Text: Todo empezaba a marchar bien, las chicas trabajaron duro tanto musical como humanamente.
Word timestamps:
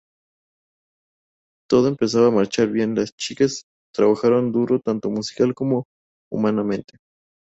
Todo 1.69 1.87
empezaba 1.87 2.29
a 2.29 2.31
marchar 2.31 2.69
bien, 2.69 2.95
las 2.95 3.13
chicas 3.15 3.65
trabajaron 3.93 4.51
duro 4.51 4.79
tanto 4.79 5.11
musical 5.11 5.53
como 5.53 5.85
humanamente. 6.33 6.97